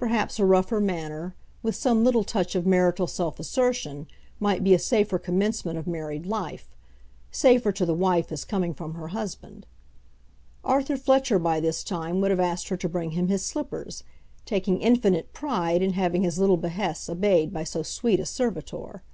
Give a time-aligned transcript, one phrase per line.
[0.00, 4.08] Perhaps a rougher manner, with some little touch of marital self assertion,
[4.40, 6.74] might be a safer commencement of married life,
[7.30, 9.66] safer to the wife as coming from her husband.
[10.64, 14.02] Arthur Fletcher by this time would have asked her to bring him his slippers,
[14.44, 19.04] taking infinite pride in having his little behests obeyed by so sweet a servitor.